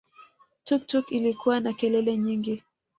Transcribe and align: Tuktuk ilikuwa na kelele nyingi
Tuktuk 0.63 1.11
ilikuwa 1.11 1.59
na 1.59 1.73
kelele 1.73 2.17
nyingi 2.17 2.63